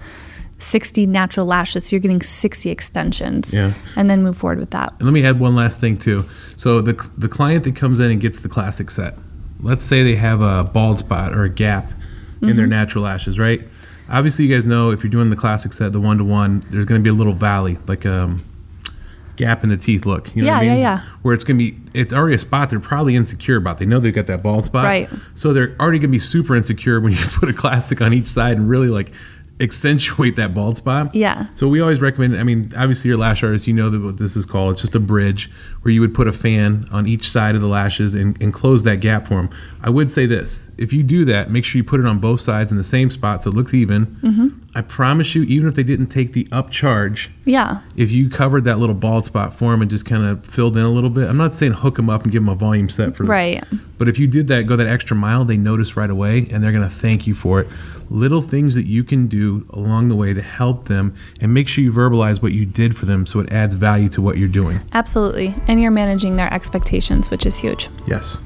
60 0.59 1.07
natural 1.07 1.47
lashes. 1.47 1.87
So 1.87 1.97
you're 1.97 2.01
getting 2.01 2.23
60 2.23 2.71
extensions. 2.71 3.53
Yeah. 3.55 3.73
And 3.97 4.09
then 4.09 4.23
move 4.23 4.37
forward 4.37 4.59
with 4.59 4.71
that. 4.71 4.93
And 4.99 5.03
let 5.03 5.13
me 5.13 5.25
add 5.25 5.39
one 5.41 5.55
last 5.55 5.81
thing 5.81 5.97
too. 5.97 6.25
So 6.57 6.81
the 6.81 6.95
the 7.19 7.29
client 7.29 7.65
that 7.65 7.77
comes 7.77 8.01
in 8.01 8.11
and 8.11 8.21
gets 8.21 8.41
the 8.41 8.49
classic 8.49 8.91
set, 8.91 9.15
let's 9.61 9.83
say 9.83 10.03
they 10.03 10.17
have 10.17 10.41
a 10.41 10.65
bald 10.65 10.99
spot 10.99 11.33
or 11.35 11.45
a 11.45 11.51
gap 11.51 11.91
in 11.91 11.95
Mm-hmm. 12.49 12.57
their 12.59 12.67
natural 12.67 13.05
lashes, 13.05 13.39
right? 13.39 13.63
Obviously, 14.09 14.45
you 14.47 14.55
guys 14.55 14.65
know 14.67 14.91
if 14.91 15.03
you're 15.03 15.11
doing 15.11 15.31
the 15.31 15.37
classic 15.37 15.73
set, 15.73 15.93
the 15.93 16.01
one 16.01 16.19
to 16.19 16.25
one, 16.25 16.61
there's 16.71 16.85
going 16.85 17.01
to 17.01 17.03
be 17.03 17.11
a 17.11 17.15
little 17.15 17.33
valley, 17.33 17.79
like 17.87 18.05
um 18.07 18.45
gap 19.37 19.65
in 19.65 19.71
the 19.71 19.77
teeth 19.77 20.07
look. 20.07 20.35
You 20.37 20.43
know 20.43 20.53
what 20.53 20.59
I 20.59 20.63
Yeah, 20.63 20.71
mean? 20.75 20.81
yeah, 20.83 21.01
yeah. 21.05 21.11
Where 21.23 21.35
it's 21.35 21.43
going 21.43 21.59
to 21.59 21.73
be, 21.73 21.77
it's 21.93 22.13
already 22.15 22.37
a 22.37 22.39
spot 22.39 22.71
they're 22.71 22.79
probably 22.79 23.17
insecure 23.17 23.57
about. 23.57 23.79
They 23.79 23.85
know 23.87 23.99
they've 23.99 24.15
got 24.15 24.29
that 24.29 24.45
bald 24.45 24.65
spot, 24.65 24.85
Right. 24.85 25.09
So 25.35 25.53
they're 25.53 25.75
already 25.81 25.99
going 25.99 26.13
to 26.13 26.17
be 26.17 26.21
super 26.21 26.55
insecure 26.55 27.01
when 27.01 27.13
you 27.15 27.19
put 27.33 27.49
a 27.49 27.53
classic 27.53 28.01
on 28.01 28.13
each 28.13 28.29
side 28.29 28.57
and 28.59 28.69
really 28.69 28.87
like 28.87 29.11
accentuate 29.61 30.37
that 30.37 30.55
bald 30.55 30.77
spot. 30.77 31.15
Yeah. 31.15 31.47
So 31.57 31.67
we 31.69 31.81
always 31.81 32.01
recommend. 32.01 32.37
I 32.39 32.45
mean, 32.45 32.73
obviously, 32.77 33.09
you're 33.09 33.19
lash 33.19 33.43
artist. 33.43 33.67
You 33.67 33.73
know 33.75 33.91
that 33.91 34.01
what 34.01 34.19
this 34.19 34.37
is 34.37 34.47
called. 34.47 34.73
It's 34.73 34.81
just 34.81 34.95
a 34.95 35.01
bridge 35.01 35.51
where 35.85 35.93
you 35.93 36.01
would 36.01 36.15
put 36.15 36.27
a 36.27 36.33
fan 36.33 36.87
on 36.91 37.07
each 37.07 37.31
side 37.31 37.55
of 37.55 37.61
the 37.61 37.67
lashes 37.67 38.15
and, 38.15 38.41
and 38.43 38.53
close 38.53 38.83
that 38.85 39.01
gap 39.01 39.27
for 39.29 39.35
them. 39.35 39.51
I 39.83 39.91
would 39.91 40.11
say 40.11 40.25
this: 40.27 40.69
if 40.79 40.93
you 40.93 41.03
do 41.03 41.25
that, 41.27 41.51
make 41.51 41.65
sure 41.65 41.79
you 41.79 41.85
put 41.85 42.01
it 42.01 42.07
on 42.07 42.19
both 42.19 42.41
sides 42.41 42.71
in 42.71 42.77
the 42.79 42.85
same 42.85 43.11
spot 43.11 43.43
so 43.43 43.51
it 43.51 43.55
looks 43.55 43.73
even. 43.75 44.07
Mm-hmm. 44.07 44.49
I 44.77 44.81
promise 44.83 45.37
you, 45.37 45.43
even 45.45 45.69
if 45.69 45.77
they 45.77 45.85
didn't 45.85 46.09
take 46.09 46.33
the 46.33 46.45
upcharge, 46.47 47.29
Yeah. 47.45 47.83
if 47.95 48.11
you 48.11 48.29
covered 48.29 48.65
that 48.65 48.81
little 48.81 48.95
bald 48.97 49.25
spot 49.25 49.55
for 49.55 49.71
them 49.71 49.83
and 49.83 49.89
just 49.91 50.05
kind 50.05 50.25
of 50.25 50.45
filled 50.45 50.77
in 50.77 50.83
a 50.83 50.89
little 50.91 51.11
bit, 51.11 51.29
I'm 51.29 51.37
not 51.37 51.53
saying 51.53 51.75
hook 51.75 51.95
them 51.95 52.11
up 52.11 52.25
and 52.25 52.33
give 52.33 52.43
them 52.43 52.49
a 52.49 52.57
volume 52.57 52.89
set 52.89 53.15
for 53.15 53.23
Right. 53.23 53.63
but 53.99 54.09
if 54.09 54.19
you 54.19 54.27
did 54.27 54.49
that, 54.49 54.67
go 54.67 54.75
that 54.75 54.89
extra 54.89 55.17
mile, 55.17 55.45
they 55.45 55.57
notice 55.57 55.97
right 55.97 56.11
away 56.11 56.49
and 56.51 56.65
they're 56.65 56.73
going 56.73 56.83
to 56.89 56.93
thank 56.95 57.25
you 57.25 57.35
for 57.35 57.61
it. 57.61 57.69
Little 58.11 58.43
things 58.43 58.75
that 58.75 58.85
you 58.87 59.05
can 59.05 59.29
do 59.29 59.65
along 59.71 60.09
the 60.09 60.17
way 60.17 60.35
to 60.35 60.43
help 60.43 60.89
them 60.89 61.15
and 61.41 61.55
make 61.55 61.69
sure 61.69 61.83
you 61.85 61.93
verbalize 61.93 62.43
what 62.43 62.51
you 62.53 62.67
did 62.67 62.97
for 62.97 63.07
them 63.07 63.27
so 63.27 63.39
it 63.39 63.53
adds 63.53 63.77
value 63.77 64.09
to 64.11 64.21
what 64.21 64.39
you're 64.39 64.49
doing. 64.49 64.81
Absolutely. 64.93 65.55
And 65.75 65.83
you're 65.83 65.91
managing 65.91 66.37
their 66.37 66.55
expectations, 66.55 67.31
which 67.33 67.45
is 67.47 67.57
huge. 67.59 67.89
Yes. 68.07 68.45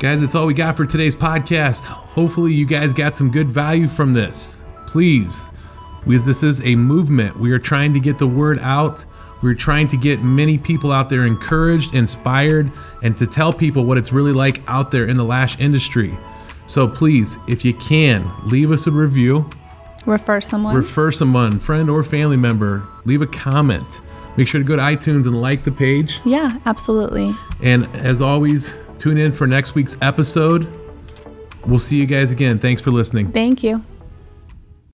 Guys, 0.00 0.20
that's 0.20 0.34
all 0.34 0.44
we 0.46 0.52
got 0.52 0.76
for 0.76 0.84
today's 0.84 1.14
podcast. 1.14 1.86
Hopefully, 1.86 2.52
you 2.52 2.66
guys 2.66 2.92
got 2.92 3.16
some 3.16 3.30
good 3.30 3.48
value 3.48 3.88
from 3.88 4.12
this. 4.12 4.60
Please, 4.86 5.46
we, 6.04 6.18
this 6.18 6.42
is 6.42 6.60
a 6.60 6.76
movement. 6.76 7.40
We 7.40 7.52
are 7.52 7.58
trying 7.58 7.94
to 7.94 8.00
get 8.00 8.18
the 8.18 8.26
word 8.26 8.58
out. 8.58 9.02
We're 9.40 9.54
trying 9.54 9.88
to 9.88 9.96
get 9.96 10.22
many 10.22 10.58
people 10.58 10.92
out 10.92 11.08
there 11.08 11.24
encouraged, 11.24 11.94
inspired, 11.94 12.70
and 13.02 13.16
to 13.16 13.26
tell 13.26 13.50
people 13.50 13.86
what 13.86 13.96
it's 13.96 14.12
really 14.12 14.32
like 14.34 14.60
out 14.68 14.90
there 14.90 15.06
in 15.06 15.16
the 15.16 15.24
lash 15.24 15.58
industry. 15.58 16.18
So 16.66 16.86
please, 16.86 17.38
if 17.48 17.64
you 17.64 17.72
can, 17.72 18.30
leave 18.44 18.70
us 18.72 18.86
a 18.86 18.90
review, 18.90 19.48
Refer 20.04 20.42
someone. 20.42 20.76
refer 20.76 21.10
someone, 21.10 21.58
friend 21.58 21.88
or 21.88 22.04
family 22.04 22.36
member, 22.36 22.86
leave 23.06 23.22
a 23.22 23.26
comment. 23.26 24.02
Make 24.36 24.48
sure 24.48 24.60
to 24.60 24.66
go 24.66 24.76
to 24.76 24.82
iTunes 24.82 25.26
and 25.26 25.40
like 25.40 25.64
the 25.64 25.72
page. 25.72 26.20
yeah, 26.24 26.58
absolutely. 26.66 27.32
And 27.62 27.86
as 27.96 28.20
always, 28.20 28.74
tune 28.98 29.16
in 29.18 29.32
for 29.32 29.46
next 29.46 29.74
week's 29.74 29.96
episode. 30.02 30.78
We'll 31.66 31.78
see 31.78 31.96
you 31.96 32.06
guys 32.06 32.30
again. 32.30 32.58
Thanks 32.58 32.80
for 32.82 32.90
listening. 32.90 33.32
Thank 33.32 33.62
you. 33.64 33.82